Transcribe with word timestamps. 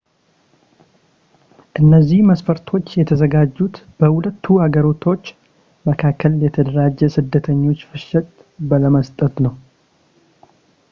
እነዚህ 1.81 2.19
መስፈርቶች 2.29 2.85
የተዘጋጁት 2.99 3.75
በሁለቱ 3.99 4.45
ሀገሮች 4.63 5.23
መካከል 5.89 6.33
የተደራጀ 6.45 6.97
የስደተኞች 7.09 7.81
ፍሰትን 7.91 8.71
ለመስጠት 8.85 9.35
ነው 9.47 9.53